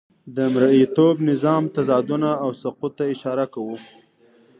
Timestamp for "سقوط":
2.61-2.91